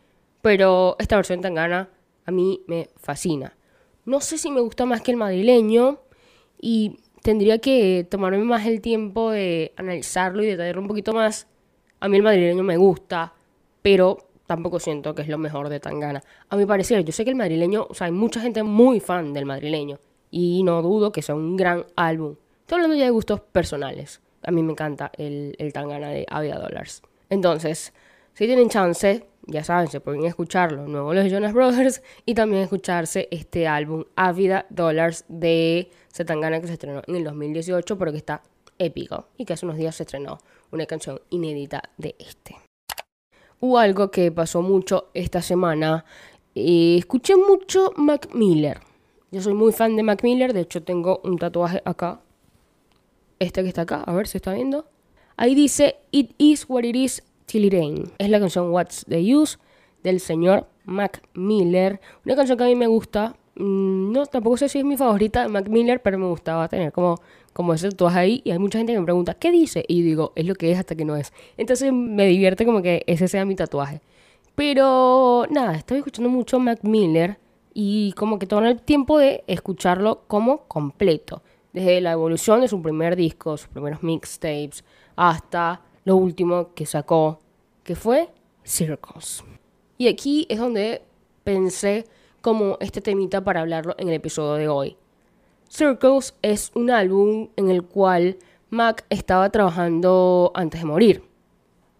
Pero 0.43 0.95
esta 0.99 1.15
versión 1.15 1.39
de 1.39 1.47
Tangana 1.47 1.89
a 2.25 2.31
mí 2.31 2.61
me 2.67 2.89
fascina. 2.97 3.57
No 4.05 4.21
sé 4.21 4.37
si 4.37 4.51
me 4.51 4.61
gusta 4.61 4.85
más 4.85 5.01
que 5.01 5.09
el 5.09 5.17
madrileño 5.17 6.01
y 6.61 6.99
tendría 7.23 7.57
que 7.57 8.05
tomarme 8.07 8.43
más 8.43 8.67
el 8.67 8.79
tiempo 8.79 9.31
de 9.31 9.73
analizarlo 9.75 10.43
y 10.43 10.47
detallarlo 10.47 10.81
un 10.81 10.87
poquito 10.87 11.13
más. 11.13 11.47
A 11.99 12.07
mí 12.09 12.17
el 12.17 12.23
madrileño 12.23 12.61
me 12.61 12.77
gusta, 12.77 13.33
pero 13.81 14.17
tampoco 14.45 14.79
siento 14.79 15.15
que 15.15 15.21
es 15.21 15.27
lo 15.27 15.37
mejor 15.37 15.69
de 15.69 15.79
Tangana. 15.79 16.23
A 16.49 16.55
mi 16.55 16.65
parecer, 16.65 17.03
yo 17.03 17.11
sé 17.11 17.23
que 17.23 17.31
el 17.31 17.35
madrileño, 17.35 17.87
o 17.89 17.93
sea, 17.93 18.05
hay 18.05 18.11
mucha 18.11 18.41
gente 18.41 18.63
muy 18.63 18.99
fan 18.99 19.33
del 19.33 19.45
madrileño 19.45 19.99
y 20.31 20.63
no 20.63 20.81
dudo 20.81 21.11
que 21.11 21.21
sea 21.21 21.35
un 21.35 21.55
gran 21.55 21.85
álbum. 21.95 22.35
Estoy 22.61 22.75
hablando 22.75 22.95
ya 22.95 23.05
de 23.05 23.11
gustos 23.11 23.39
personales. 23.41 24.21
A 24.41 24.51
mí 24.51 24.63
me 24.63 24.71
encanta 24.71 25.11
el, 25.17 25.55
el 25.57 25.71
Tangana 25.73 26.09
de 26.09 26.25
Avia 26.29 26.55
Dollars. 26.55 27.01
Entonces, 27.29 27.93
si 28.33 28.45
tienen 28.45 28.69
chance, 28.69 29.25
ya 29.45 29.63
saben, 29.63 29.87
se 29.87 29.99
pueden 29.99 30.25
escucharlo, 30.25 30.87
nuevo 30.87 31.13
los 31.13 31.29
Jonas 31.29 31.53
Brothers, 31.53 32.01
y 32.25 32.33
también 32.33 32.63
escucharse 32.63 33.27
este 33.31 33.67
álbum 33.67 34.05
Ávida 34.15 34.65
Dollars 34.69 35.25
de 35.27 35.89
Zetangana 36.11 36.59
que 36.61 36.67
se 36.67 36.73
estrenó 36.73 37.01
en 37.07 37.15
el 37.15 37.23
2018, 37.23 37.97
pero 37.97 38.11
que 38.11 38.17
está 38.17 38.41
épico 38.79 39.27
y 39.37 39.45
que 39.45 39.53
hace 39.53 39.65
unos 39.65 39.77
días 39.77 39.95
se 39.95 40.03
estrenó 40.03 40.39
una 40.71 40.85
canción 40.85 41.21
inédita 41.29 41.83
de 41.97 42.15
este. 42.19 42.55
Hubo 43.63 43.77
algo 43.77 44.11
que 44.11 44.29
pasó 44.29 44.61
mucho 44.61 45.07
esta 45.13 45.41
semana. 45.41 46.03
Eh, 46.53 46.97
escuché 46.99 47.37
mucho 47.37 47.93
Mac 47.95 48.27
Miller. 48.33 48.81
Yo 49.31 49.41
soy 49.41 49.53
muy 49.53 49.71
fan 49.71 49.95
de 49.95 50.03
Mac 50.03 50.21
Miller, 50.21 50.51
de 50.51 50.59
hecho 50.59 50.83
tengo 50.83 51.21
un 51.23 51.37
tatuaje 51.37 51.81
acá. 51.85 52.19
Este 53.39 53.61
que 53.61 53.69
está 53.69 53.83
acá, 53.83 54.03
a 54.05 54.11
ver 54.11 54.27
si 54.27 54.37
está 54.37 54.51
viendo. 54.51 54.85
Ahí 55.37 55.55
dice 55.55 55.95
It 56.11 56.31
is 56.37 56.65
what 56.67 56.83
it 56.83 56.93
is 56.93 57.23
Tilly 57.45 57.69
Rain. 57.69 58.11
Es 58.17 58.29
la 58.29 58.41
canción 58.41 58.69
What's 58.69 59.05
the 59.07 59.33
Use 59.33 59.57
del 60.03 60.19
señor 60.19 60.67
Mac 60.83 61.23
Miller. 61.33 62.01
Una 62.25 62.35
canción 62.35 62.57
que 62.57 62.65
a 62.65 62.67
mí 62.67 62.75
me 62.75 62.87
gusta. 62.87 63.37
Mm, 63.55 64.11
no, 64.11 64.25
tampoco 64.25 64.57
sé 64.57 64.69
si 64.69 64.79
es 64.79 64.85
mi 64.85 64.97
favorita 64.97 65.47
Mac 65.47 65.67
Miller, 65.67 66.01
pero 66.01 66.17
me 66.17 66.25
gustaba 66.27 66.67
tener 66.67 66.91
como, 66.91 67.19
como 67.53 67.73
ese 67.73 67.89
tatuaje 67.89 68.19
ahí. 68.19 68.41
Y 68.43 68.51
hay 68.51 68.59
mucha 68.59 68.79
gente 68.79 68.93
que 68.93 68.99
me 68.99 69.05
pregunta, 69.05 69.35
¿qué 69.35 69.51
dice? 69.51 69.85
Y 69.87 70.01
digo, 70.01 70.33
es 70.35 70.45
lo 70.45 70.55
que 70.55 70.71
es 70.71 70.79
hasta 70.79 70.95
que 70.95 71.05
no 71.05 71.15
es. 71.15 71.33
Entonces 71.57 71.91
me 71.93 72.25
divierte 72.27 72.65
como 72.65 72.81
que 72.81 73.03
ese 73.07 73.27
sea 73.27 73.45
mi 73.45 73.55
tatuaje. 73.55 74.01
Pero 74.55 75.45
nada, 75.49 75.75
estoy 75.75 75.99
escuchando 75.99 76.29
mucho 76.29 76.59
Mac 76.59 76.79
Miller 76.83 77.39
y 77.73 78.13
como 78.13 78.37
que 78.39 78.45
todo 78.45 78.63
el 78.65 78.81
tiempo 78.81 79.17
de 79.17 79.43
escucharlo 79.47 80.23
como 80.27 80.67
completo. 80.67 81.41
Desde 81.73 82.01
la 82.01 82.11
evolución 82.11 82.61
de 82.61 82.67
su 82.67 82.81
primer 82.81 83.15
disco, 83.15 83.57
sus 83.57 83.67
primeros 83.67 84.03
mixtapes, 84.03 84.83
hasta 85.15 85.81
lo 86.05 86.17
último 86.17 86.73
que 86.75 86.85
sacó, 86.85 87.39
que 87.83 87.95
fue 87.95 88.29
Circles. 88.63 89.43
Y 89.97 90.07
aquí 90.07 90.45
es 90.49 90.59
donde 90.59 91.01
pensé 91.43 92.05
como 92.43 92.77
este 92.81 92.99
temita 92.99 93.41
para 93.41 93.61
hablarlo 93.61 93.95
en 93.97 94.09
el 94.09 94.15
episodio 94.15 94.55
de 94.55 94.67
hoy. 94.67 94.97
Circles 95.69 96.35
es 96.41 96.71
un 96.75 96.91
álbum 96.91 97.47
en 97.55 97.69
el 97.69 97.83
cual 97.83 98.37
Mac 98.69 99.05
estaba 99.09 99.49
trabajando 99.49 100.51
antes 100.53 100.81
de 100.81 100.85
morir, 100.85 101.23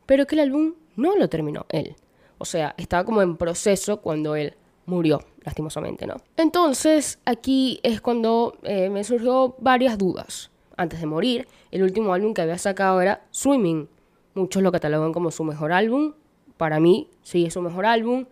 pero 0.06 0.28
que 0.28 0.36
el 0.36 0.42
álbum 0.42 0.74
no 0.98 1.16
lo 1.16 1.30
terminó 1.30 1.66
él. 1.70 1.96
O 2.40 2.46
sea, 2.46 2.76
estaba 2.78 3.06
como 3.06 3.22
en 3.22 3.38
proceso 3.38 4.02
cuando 4.02 4.36
él 4.36 4.54
murió, 4.86 5.22
lastimosamente, 5.46 6.06
¿no? 6.06 6.18
Entonces, 6.36 7.20
aquí 7.24 7.80
es 7.82 8.02
cuando 8.02 8.58
eh, 8.64 8.90
me 8.90 9.06
surgió 9.06 9.56
varias 9.60 9.98
dudas. 9.98 10.52
Antes 10.76 11.00
de 11.00 11.06
morir, 11.06 11.48
el 11.72 11.84
último 11.84 12.14
álbum 12.14 12.34
que 12.34 12.42
había 12.42 12.58
sacado 12.58 13.00
era 13.00 13.26
Swimming. 13.32 13.88
Muchos 14.34 14.62
lo 14.62 14.74
catalogan 14.74 15.14
como 15.14 15.32
su 15.32 15.46
mejor 15.46 15.72
álbum. 15.72 16.16
Para 16.58 16.82
mí, 16.82 17.10
sí 17.22 17.46
es 17.46 17.54
su 17.54 17.62
mejor 17.62 17.86
álbum. 17.86 18.26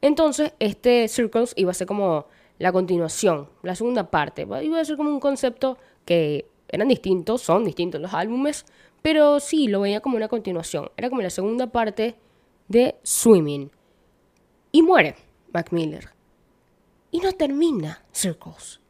Entonces, 0.00 0.52
este 0.58 1.08
Circles 1.08 1.54
iba 1.56 1.70
a 1.70 1.74
ser 1.74 1.86
como 1.86 2.26
la 2.58 2.72
continuación, 2.72 3.48
la 3.62 3.74
segunda 3.74 4.10
parte. 4.10 4.42
Iba 4.42 4.80
a 4.80 4.84
ser 4.84 4.96
como 4.96 5.10
un 5.10 5.20
concepto 5.20 5.78
que 6.04 6.46
eran 6.68 6.88
distintos, 6.88 7.42
son 7.42 7.64
distintos 7.64 8.00
los 8.00 8.14
álbumes, 8.14 8.66
pero 9.02 9.40
sí, 9.40 9.68
lo 9.68 9.80
veía 9.80 10.00
como 10.00 10.16
una 10.16 10.28
continuación. 10.28 10.90
Era 10.96 11.08
como 11.08 11.22
la 11.22 11.30
segunda 11.30 11.68
parte 11.68 12.16
de 12.68 12.96
Swimming. 13.02 13.70
Y 14.72 14.82
muere 14.82 15.16
Mac 15.52 15.72
Miller. 15.72 16.10
Y 17.10 17.20
no 17.20 17.32
termina 17.32 18.04
Circles. 18.12 18.80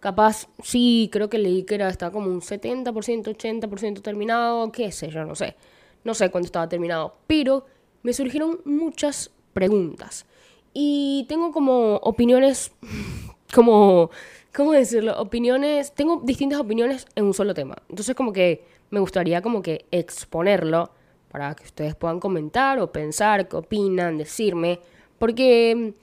Capaz, 0.00 0.48
sí, 0.62 1.08
creo 1.10 1.30
que 1.30 1.38
leí 1.38 1.62
que 1.62 1.76
era, 1.76 1.88
estaba 1.88 2.12
como 2.12 2.28
un 2.28 2.42
70%, 2.42 2.92
80% 2.92 4.02
terminado, 4.02 4.70
qué 4.70 4.92
sé 4.92 5.08
yo, 5.08 5.24
no 5.24 5.34
sé. 5.34 5.56
No 6.04 6.12
sé 6.12 6.30
cuándo 6.30 6.44
estaba 6.44 6.68
terminado. 6.68 7.16
Pero 7.26 7.64
me 8.02 8.12
surgieron 8.12 8.60
muchas 8.66 9.30
preguntas. 9.54 10.26
Y 10.74 11.24
tengo 11.28 11.52
como 11.52 11.96
opiniones, 11.96 12.72
como, 13.54 14.10
¿cómo 14.52 14.72
decirlo? 14.72 15.18
Opiniones, 15.20 15.92
tengo 15.92 16.20
distintas 16.22 16.58
opiniones 16.58 17.06
en 17.14 17.24
un 17.24 17.32
solo 17.34 17.54
tema. 17.54 17.76
Entonces 17.88 18.14
como 18.14 18.32
que 18.32 18.64
me 18.90 19.00
gustaría 19.00 19.40
como 19.40 19.62
que 19.62 19.86
exponerlo 19.90 20.90
para 21.30 21.54
que 21.54 21.64
ustedes 21.64 21.94
puedan 21.94 22.20
comentar 22.20 22.78
o 22.80 22.92
pensar 22.92 23.48
qué 23.48 23.56
opinan, 23.56 24.18
decirme. 24.18 24.80
Porque 25.18 25.94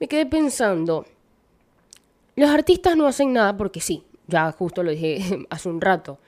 me 0.00 0.08
quedé 0.08 0.26
pensando, 0.26 1.06
los 2.36 2.50
artistas 2.50 2.96
no 2.96 3.06
hacen 3.06 3.32
nada 3.32 3.56
porque 3.56 3.80
sí, 3.80 4.04
ya 4.26 4.50
justo 4.52 4.82
lo 4.82 4.90
dije 4.90 5.46
hace 5.50 5.68
un 5.68 5.80
rato. 5.80 6.18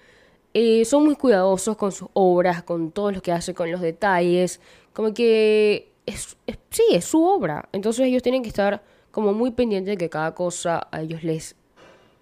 Eh, 0.54 0.84
son 0.84 1.04
muy 1.04 1.14
cuidadosos 1.14 1.76
con 1.76 1.92
sus 1.92 2.08
obras, 2.14 2.62
con 2.62 2.90
todo 2.90 3.12
lo 3.12 3.20
que 3.20 3.32
hace, 3.32 3.54
con 3.54 3.70
los 3.70 3.80
detalles. 3.80 4.60
Como 4.92 5.12
que 5.12 5.87
es, 6.08 6.36
sí, 6.70 6.82
es 6.92 7.04
su 7.04 7.22
obra. 7.22 7.68
Entonces 7.72 8.06
ellos 8.06 8.22
tienen 8.22 8.42
que 8.42 8.48
estar 8.48 8.82
como 9.10 9.32
muy 9.32 9.50
pendientes 9.50 9.92
de 9.92 9.96
que 9.96 10.10
cada 10.10 10.34
cosa 10.34 10.88
a 10.90 11.02
ellos 11.02 11.22
les 11.22 11.56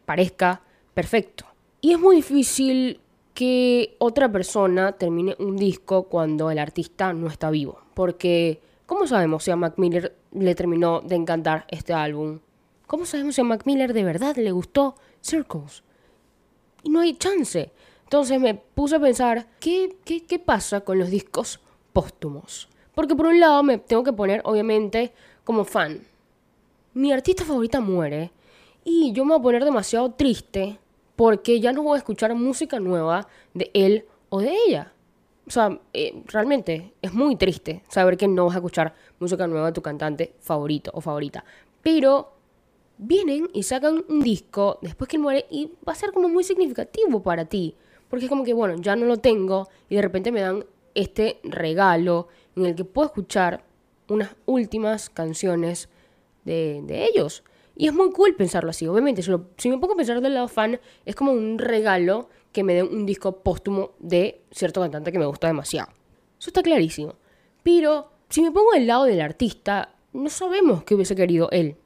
parezca 0.05 0.63
perfecto. 0.95 1.47
Y 1.81 1.93
es 1.93 1.99
muy 1.99 2.17
difícil 2.17 3.01
que 3.35 3.97
otra 3.99 4.31
persona 4.33 4.93
termine 4.93 5.37
un 5.39 5.57
disco 5.57 6.05
cuando 6.05 6.51
el 6.51 6.59
artista 6.59 7.13
no 7.13 7.29
está 7.29 7.51
vivo. 7.51 7.81
Porque, 7.95 8.61
¿cómo 8.87 9.07
sabemos 9.07 9.45
si 9.45 9.51
a 9.51 9.57
Mac 9.57 9.75
le 9.79 10.55
terminó 10.55 11.01
de 11.01 11.17
encantar 11.17 11.67
este 11.69 11.93
álbum? 11.93 12.41
¿Cómo 12.87 13.05
sabemos 13.05 13.35
si 13.35 13.41
a 13.41 13.45
Mac 13.45 13.65
de 13.65 14.05
verdad 14.05 14.37
le 14.37 14.53
gustó 14.53 14.95
Circles? 15.21 15.83
Y 16.83 16.91
no 16.91 17.01
hay 17.01 17.15
chance. 17.15 17.73
Entonces 18.05 18.41
me 18.41 18.55
puse 18.55 18.97
a 18.97 19.01
pensar, 19.01 19.49
¿qué, 19.61 19.97
qué, 20.05 20.25
qué 20.25 20.39
pasa 20.39 20.81
con 20.83 20.99
los 20.99 21.11
discos 21.11 21.61
póstumos? 21.93 22.69
Porque 22.97 23.15
por 23.15 23.27
un 23.27 23.39
lado 23.39 23.63
me 23.63 23.77
tengo 23.77 24.03
que 24.03 24.15
poner, 24.15 24.41
obviamente, 24.45 25.13
como 25.45 25.65
fan. 25.65 26.01
Mi 26.95 27.13
artista 27.13 27.45
favorita 27.45 27.79
muere 27.79 28.33
y 28.85 29.13
yo 29.13 29.27
me 29.27 29.33
voy 29.33 29.39
a 29.39 29.43
poner 29.43 29.65
demasiado 29.67 30.13
triste 30.13 30.79
porque 31.15 31.61
ya 31.61 31.75
no 31.75 31.83
voy 31.83 31.97
a 31.97 31.99
escuchar 31.99 32.35
música 32.35 32.81
nueva 32.81 33.29
de 33.53 33.71
él 33.75 34.07
o 34.31 34.41
de 34.41 34.57
ella. 34.67 34.95
O 35.47 35.51
sea, 35.51 35.79
eh, 35.93 36.23
realmente 36.25 36.95
es 37.03 37.13
muy 37.13 37.37
triste 37.37 37.83
saber 37.87 38.17
que 38.17 38.29
no 38.29 38.47
vas 38.47 38.55
a 38.55 38.61
escuchar 38.61 38.95
música 39.21 39.47
nueva 39.47 39.67
de 39.67 39.73
tu 39.73 39.83
cantante 39.83 40.33
favorito 40.41 40.91
o 40.95 41.03
favorita. 41.03 41.45
Pero 41.83 42.33
vienen 42.97 43.51
y 43.53 43.65
sacan 43.65 44.07
un 44.09 44.21
disco 44.21 44.79
después 44.81 45.07
que 45.07 45.19
muere 45.19 45.45
y 45.51 45.71
va 45.87 45.93
a 45.93 45.97
ser 45.97 46.13
como 46.13 46.31
muy 46.31 46.45
significativo 46.45 47.23
para 47.23 47.45
ti. 47.45 47.77
Porque 48.09 48.25
es 48.25 48.31
como 48.31 48.43
que, 48.43 48.55
bueno, 48.55 48.77
ya 48.81 48.97
no 48.97 49.05
lo 49.05 49.19
tengo 49.19 49.69
y 49.91 49.97
de 49.97 50.03
repente 50.03 50.33
me 50.33 50.41
dan 50.41 50.65
este 50.95 51.41
regalo 51.45 52.29
en 52.57 52.67
el 52.67 52.75
que 52.75 52.85
puedo 52.85 53.07
escuchar 53.07 53.65
unas 54.09 54.35
últimas 54.47 55.11
canciones 55.11 55.89
de, 56.45 56.81
de 56.85 57.05
ellos. 57.05 57.45
Y 57.77 57.87
es 57.87 57.93
muy 57.93 58.11
cool 58.11 58.35
pensarlo 58.35 58.71
así, 58.71 58.87
obviamente. 58.89 59.23
Si, 59.23 59.31
me 59.69 59.79
pongo 59.79 59.93
a 59.93 59.97
pensar 59.97 60.21
del 60.23 60.35
lado 60.35 60.49
fan, 60.49 60.81
es 61.05 61.15
como 61.15 61.33
un 61.33 61.59
regalo 61.59 62.31
que 62.53 62.65
me 62.65 62.73
den 62.75 62.89
un 62.91 63.05
disco 63.05 63.43
póstumo 63.43 63.93
de 63.99 64.41
cierto 64.51 64.81
cantante 64.81 65.13
que 65.13 65.19
me 65.19 65.27
gusta 65.27 65.47
demasiado. 65.47 65.91
Eso 66.41 66.49
está 66.51 66.63
clarísimo. 66.63 67.15
Pero 67.63 68.11
si 68.31 68.41
me 68.41 68.51
pongo 68.51 68.73
del 68.73 68.87
lado 68.87 69.05
del 69.05 69.21
artista, 69.21 69.91
no 70.15 70.31
sabemos 70.31 70.85
qué 70.85 70.95
hubiese 70.95 71.15
querido 71.15 71.51
él. 71.53 71.77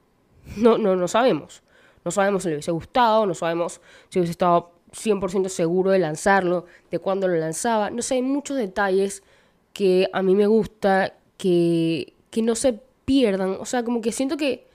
No, 0.57 0.79
no, 0.79 0.97
no 0.97 1.09
sabemos. 1.09 1.63
No 2.05 2.11
sabemos 2.11 2.45
si 2.45 2.49
le 2.49 2.55
hubiese 2.55 2.71
gustado, 2.71 3.27
no 3.27 3.35
sabemos 3.35 3.81
si 4.09 4.19
hubiese 4.21 4.33
estado 4.33 4.73
100% 4.93 5.49
seguro 5.49 5.91
de 5.91 5.99
lanzarlo, 5.99 6.67
de 6.91 6.99
cuándo 6.99 7.29
lo 7.29 7.37
lanzaba. 7.37 7.91
No 7.91 8.03
sé, 8.03 8.15
hay 8.15 8.23
muchos 8.23 8.57
detalles 8.57 9.23
que 9.73 10.09
a 10.13 10.23
mí 10.23 10.35
me 10.35 10.47
gusta 10.47 11.15
que, 11.37 12.15
que 12.31 12.43
no 12.43 12.55
se 12.55 12.81
pierdan. 13.05 13.57
O 13.61 13.65
sea, 13.65 13.83
como 13.83 14.01
que 14.01 14.13
siento 14.13 14.37
que, 14.37 14.67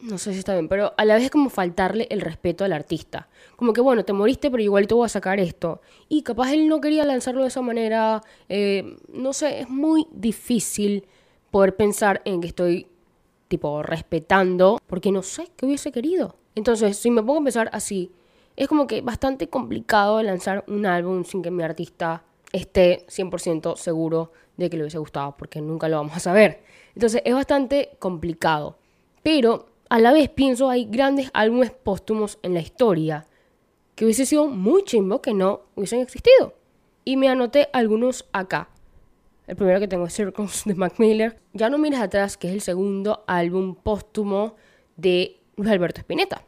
no 0.00 0.18
sé 0.18 0.32
si 0.32 0.38
está 0.38 0.52
bien, 0.52 0.68
pero 0.68 0.94
a 0.96 1.04
la 1.04 1.14
vez 1.14 1.24
es 1.24 1.30
como 1.30 1.50
faltarle 1.50 2.06
el 2.10 2.20
respeto 2.20 2.64
al 2.64 2.72
artista. 2.72 3.28
Como 3.56 3.72
que, 3.72 3.80
bueno, 3.80 4.04
te 4.04 4.12
moriste, 4.12 4.50
pero 4.50 4.62
igual 4.62 4.86
te 4.86 4.94
voy 4.94 5.06
a 5.06 5.08
sacar 5.08 5.40
esto. 5.40 5.80
Y 6.08 6.22
capaz 6.22 6.52
él 6.52 6.68
no 6.68 6.80
quería 6.80 7.04
lanzarlo 7.04 7.42
de 7.42 7.48
esa 7.48 7.62
manera. 7.62 8.22
Eh, 8.48 8.96
no 9.12 9.32
sé, 9.32 9.60
es 9.60 9.68
muy 9.68 10.06
difícil 10.12 11.06
poder 11.50 11.76
pensar 11.76 12.22
en 12.24 12.40
que 12.40 12.48
estoy 12.48 12.86
tipo 13.48 13.82
respetando, 13.82 14.78
porque 14.86 15.10
no 15.10 15.22
sé 15.22 15.48
qué 15.56 15.66
hubiese 15.66 15.90
querido. 15.90 16.36
Entonces, 16.54 16.96
si 16.96 17.10
me 17.10 17.22
pongo 17.22 17.40
a 17.40 17.44
pensar 17.44 17.70
así, 17.72 18.12
es 18.56 18.68
como 18.68 18.86
que 18.86 19.00
bastante 19.00 19.48
complicado 19.48 20.22
lanzar 20.22 20.64
un 20.68 20.84
álbum 20.84 21.24
sin 21.24 21.42
que 21.42 21.50
mi 21.50 21.62
artista 21.62 22.24
esté 22.52 23.04
100% 23.08 23.76
seguro 23.76 24.32
de 24.56 24.70
que 24.70 24.76
le 24.76 24.84
hubiese 24.84 24.98
gustado, 24.98 25.36
porque 25.36 25.60
nunca 25.60 25.88
lo 25.88 25.96
vamos 25.96 26.16
a 26.16 26.20
saber. 26.20 26.62
Entonces, 26.94 27.22
es 27.24 27.34
bastante 27.34 27.90
complicado. 27.98 28.76
Pero 29.22 29.66
a 29.88 29.98
la 29.98 30.12
vez 30.12 30.28
pienso 30.28 30.68
hay 30.68 30.84
grandes 30.84 31.30
álbumes 31.32 31.70
póstumos 31.70 32.38
en 32.42 32.54
la 32.54 32.60
historia 32.60 33.26
que 33.94 34.04
hubiese 34.04 34.26
sido 34.26 34.46
muy 34.46 34.84
chimbo 34.84 35.20
que 35.20 35.34
no 35.34 35.62
hubiesen 35.74 36.00
existido. 36.00 36.54
Y 37.04 37.16
me 37.16 37.28
anoté 37.28 37.68
algunos 37.72 38.28
acá. 38.32 38.68
El 39.46 39.56
primero 39.56 39.80
que 39.80 39.88
tengo 39.88 40.06
es 40.06 40.14
Circles 40.14 40.62
de 40.66 40.74
Mac 40.74 40.94
Miller. 40.98 41.40
Ya 41.52 41.70
no 41.70 41.78
miras 41.78 42.02
atrás, 42.02 42.36
que 42.36 42.48
es 42.48 42.54
el 42.54 42.60
segundo 42.60 43.24
álbum 43.26 43.74
póstumo 43.74 44.54
de 44.96 45.38
Luis 45.56 45.70
Alberto 45.70 46.00
Spinetta. 46.00 46.42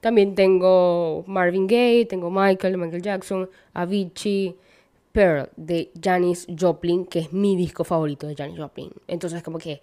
También 0.00 0.34
tengo 0.34 1.24
Marvin 1.26 1.66
Gaye, 1.66 2.06
tengo 2.06 2.30
Michael 2.30 2.78
Michael 2.78 3.02
Jackson, 3.02 3.48
Avicii, 3.72 4.56
Pearl 5.14 5.48
de 5.54 5.92
Janis 6.02 6.44
Joplin, 6.58 7.06
que 7.06 7.20
es 7.20 7.32
mi 7.32 7.54
disco 7.54 7.84
favorito 7.84 8.26
de 8.26 8.34
Janis 8.34 8.58
Joplin. 8.58 8.90
Entonces, 9.06 9.44
como 9.44 9.58
que 9.58 9.80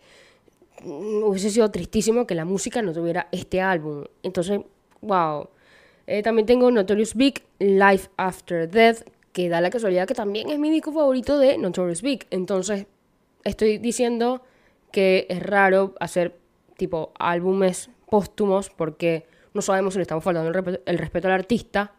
mm, 0.83 1.23
hubiese 1.23 1.49
sido 1.49 1.71
tristísimo 1.71 2.27
que 2.27 2.35
la 2.35 2.43
música 2.43 2.81
no 2.81 2.91
tuviera 2.91 3.29
este 3.31 3.61
álbum. 3.61 4.03
Entonces, 4.23 4.59
wow. 4.99 5.47
Eh, 6.05 6.21
también 6.21 6.45
tengo 6.45 6.69
Notorious 6.69 7.15
Big, 7.15 7.43
Life 7.59 8.09
After 8.17 8.69
Death, 8.69 9.07
que 9.31 9.47
da 9.47 9.61
la 9.61 9.69
casualidad 9.69 10.05
que 10.05 10.13
también 10.13 10.49
es 10.49 10.59
mi 10.59 10.69
disco 10.69 10.91
favorito 10.91 11.39
de 11.39 11.57
Notorious 11.57 12.01
Big. 12.01 12.27
Entonces, 12.29 12.87
estoy 13.45 13.77
diciendo 13.77 14.41
que 14.91 15.27
es 15.29 15.41
raro 15.41 15.95
hacer 16.01 16.37
tipo 16.75 17.13
álbumes 17.17 17.89
póstumos 18.09 18.69
porque 18.69 19.25
no 19.53 19.61
sabemos 19.61 19.93
si 19.93 19.99
le 19.99 20.01
estamos 20.01 20.25
faltando 20.25 20.49
el, 20.85 20.97
respeto 20.97 21.29
al 21.29 21.33
artista, 21.33 21.93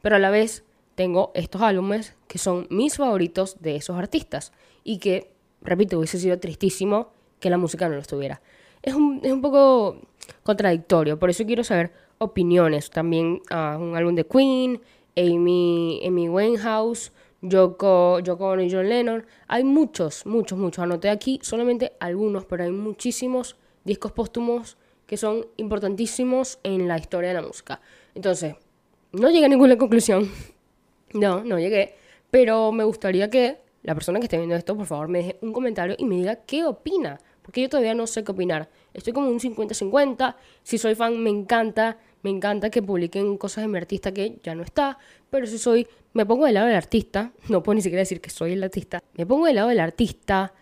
pero 0.00 0.16
a 0.16 0.18
la 0.18 0.30
vez 0.30 0.64
tengo 0.94 1.32
estos 1.34 1.62
álbumes 1.62 2.14
que 2.28 2.38
son 2.38 2.66
mis 2.70 2.96
favoritos 2.96 3.56
de 3.60 3.76
esos 3.76 3.96
artistas 3.96 4.52
y 4.84 4.98
que, 4.98 5.32
repito, 5.60 5.98
hubiese 5.98 6.18
sido 6.18 6.38
tristísimo 6.38 7.12
que 7.40 7.50
la 7.50 7.58
música 7.58 7.88
no 7.88 7.94
lo 7.94 8.00
estuviera. 8.00 8.40
Es 8.82 8.94
un, 8.94 9.20
es 9.22 9.32
un 9.32 9.40
poco 9.40 9.96
contradictorio, 10.42 11.18
por 11.18 11.30
eso 11.30 11.44
quiero 11.44 11.64
saber 11.64 11.92
opiniones. 12.18 12.90
También 12.90 13.42
uh, 13.50 13.78
un 13.78 13.96
álbum 13.96 14.14
de 14.14 14.24
Queen, 14.24 14.80
Amy, 15.16 16.00
Amy 16.06 16.28
Winehouse, 16.28 17.12
Yoko, 17.42 18.20
Yoko 18.20 18.58
y 18.60 18.70
John 18.70 18.88
Lennon. 18.88 19.26
Hay 19.48 19.64
muchos, 19.64 20.24
muchos, 20.26 20.58
muchos. 20.58 20.82
Anoté 20.82 21.10
aquí 21.10 21.38
solamente 21.42 21.92
algunos, 22.00 22.44
pero 22.44 22.64
hay 22.64 22.70
muchísimos 22.70 23.56
discos 23.84 24.12
póstumos 24.12 24.76
que 25.06 25.16
son 25.16 25.46
importantísimos 25.56 26.58
en 26.62 26.88
la 26.88 26.98
historia 26.98 27.30
de 27.30 27.34
la 27.34 27.42
música. 27.42 27.80
Entonces, 28.14 28.54
no 29.12 29.30
llegué 29.30 29.46
a 29.46 29.48
ninguna 29.48 29.76
conclusión. 29.76 30.30
No, 31.14 31.44
no 31.44 31.58
llegué. 31.58 31.94
Pero 32.30 32.72
me 32.72 32.84
gustaría 32.84 33.28
que 33.28 33.58
la 33.82 33.94
persona 33.94 34.18
que 34.18 34.26
esté 34.26 34.36
viendo 34.36 34.54
esto, 34.54 34.76
por 34.76 34.86
favor, 34.86 35.08
me 35.08 35.18
deje 35.18 35.38
un 35.42 35.52
comentario 35.52 35.96
y 35.98 36.04
me 36.04 36.16
diga 36.16 36.36
qué 36.36 36.64
opina. 36.64 37.18
Porque 37.42 37.60
yo 37.60 37.68
todavía 37.68 37.94
no 37.94 38.06
sé 38.06 38.22
qué 38.22 38.32
opinar. 38.32 38.68
Estoy 38.94 39.12
como 39.12 39.28
un 39.28 39.40
50-50. 39.40 40.36
Si 40.62 40.78
soy 40.78 40.94
fan, 40.94 41.20
me 41.20 41.30
encanta. 41.30 41.98
Me 42.22 42.30
encanta 42.30 42.70
que 42.70 42.82
publiquen 42.82 43.36
cosas 43.36 43.64
de 43.64 43.68
mi 43.68 43.78
artista 43.78 44.12
que 44.12 44.38
ya 44.42 44.54
no 44.54 44.62
está. 44.62 44.98
Pero 45.28 45.46
si 45.46 45.58
soy. 45.58 45.86
Me 46.14 46.24
pongo 46.24 46.44
del 46.44 46.54
lado 46.54 46.68
del 46.68 46.76
artista. 46.76 47.32
No 47.48 47.62
puedo 47.62 47.74
ni 47.74 47.82
siquiera 47.82 48.00
decir 48.00 48.20
que 48.20 48.30
soy 48.30 48.52
el 48.52 48.62
artista. 48.62 49.02
Me 49.14 49.26
pongo 49.26 49.46
del 49.46 49.56
lado 49.56 49.68
del 49.68 49.80
artista. 49.80 50.54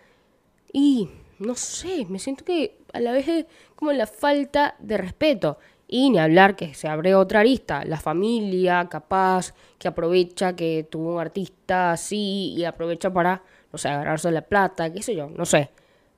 Y. 0.73 1.07
No 1.37 1.55
sé. 1.55 2.05
Me 2.09 2.17
siento 2.17 2.43
que 2.43 2.79
a 2.93 2.99
la 2.99 3.11
vez 3.11 3.27
es 3.27 3.45
como 3.75 3.91
la 3.91 4.07
falta 4.07 4.75
de 4.79 4.97
respeto. 4.97 5.59
Y 5.93 6.09
ni 6.09 6.19
hablar 6.19 6.55
que 6.55 6.73
se 6.73 6.87
abre 6.87 7.15
otra 7.15 7.41
arista, 7.41 7.83
la 7.83 7.99
familia 7.99 8.87
capaz 8.89 9.53
que 9.77 9.89
aprovecha 9.89 10.55
que 10.55 10.87
tuvo 10.89 11.15
un 11.15 11.19
artista 11.19 11.91
así 11.91 12.53
y 12.55 12.63
aprovecha 12.63 13.11
para, 13.11 13.43
no 13.73 13.77
sé, 13.77 13.89
agarrarse 13.89 14.31
la 14.31 14.41
plata, 14.41 14.91
qué 14.93 15.03
sé 15.03 15.13
yo, 15.13 15.29
no 15.29 15.45
sé. 15.45 15.69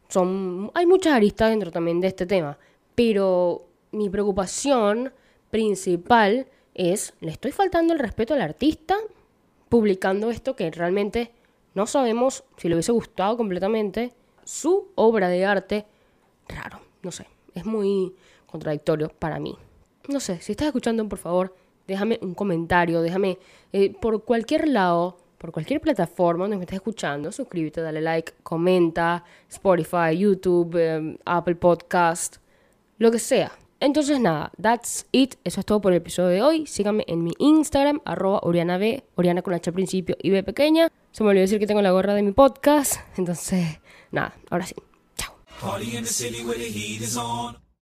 Son, 0.10 0.70
hay 0.75 0.86
muchas 0.86 1.13
aristas 1.13 1.50
dentro 1.50 1.72
también 1.72 2.00
de 2.00 2.10
este 2.10 2.27
tema, 2.27 2.56
pero 2.94 3.65
mi 3.92 4.12
preocupación 4.12 5.12
principal 5.50 6.46
es, 6.75 7.15
¿le 7.20 7.32
estoy 7.32 7.51
faltando 7.51 7.94
el 7.94 8.00
respeto 8.00 8.36
al 8.36 8.42
artista 8.42 8.96
publicando 9.70 10.30
esto 10.30 10.56
que 10.56 10.70
realmente 10.70 11.32
no 11.74 11.88
sabemos 11.88 12.44
si 12.58 12.70
le 12.70 12.75
hubiese 12.75 12.92
gustado 12.92 13.38
completamente 13.38 14.13
su 14.44 14.92
obra 14.94 15.30
de 15.30 15.46
arte? 15.46 15.88
Raro, 16.48 16.80
no 17.01 17.12
sé, 17.12 17.25
es 17.53 17.65
muy 17.65 18.13
contradictorio 18.45 19.10
para 19.10 19.39
mí. 19.39 19.57
No 20.07 20.19
sé, 20.19 20.41
si 20.41 20.51
estás 20.51 20.67
escuchando, 20.67 21.07
por 21.07 21.19
favor, 21.19 21.55
déjame 21.88 22.19
un 22.22 22.33
comentario, 22.33 23.01
déjame 23.01 23.38
eh, 23.72 23.93
por 24.00 24.24
cualquier 24.24 24.67
lado, 24.67 25.17
por 25.38 25.51
cualquier 25.51 25.81
plataforma 25.81 26.43
donde 26.43 26.57
me 26.57 26.63
estés 26.63 26.77
escuchando, 26.77 27.31
suscríbete, 27.31 27.81
dale 27.81 28.01
like, 28.01 28.33
comenta, 28.43 29.24
Spotify, 29.50 30.17
YouTube, 30.17 30.75
em, 30.77 31.17
Apple 31.25 31.55
Podcast, 31.55 32.38
lo 32.98 33.12
que 33.12 33.19
sea. 33.19 33.51
Entonces 33.79 34.19
nada, 34.19 34.51
that's 34.62 35.05
it. 35.12 35.36
Eso 35.43 35.60
es 35.60 35.65
todo 35.65 35.81
por 35.81 35.91
el 35.91 35.98
episodio 35.98 36.29
de 36.29 36.41
hoy. 36.41 36.65
Síganme 36.67 37.03
en 37.07 37.24
mi 37.24 37.31
Instagram, 37.38 38.00
arroba 38.05 38.39
Oriana 38.43 38.77
B, 38.77 39.03
Oriana 39.15 39.41
con 39.41 39.53
H 39.53 39.69
al 39.69 39.74
principio 39.74 40.15
y 40.22 40.29
B 40.29 40.41
pequeña. 40.43 40.88
Se 41.12 41.24
me 41.24 41.31
olvidó 41.31 41.41
decir 41.41 41.60
que 41.60 41.67
tengo 41.67 41.81
la 41.81 41.91
gorra 41.91 42.13
de 42.13 42.24
mi 42.24 42.31
podcast. 42.31 43.01
Entonces, 43.17 43.81
nada, 44.12 44.36
ahora 44.50 44.65
sí. 44.65 44.75
Party 45.63 45.96
in 45.96 46.03
the 46.03 46.10
city 46.10 46.43
where 46.43 46.58
the 46.58 46.65
heat 46.65 47.01
is 47.01 47.15
on. 47.15 47.55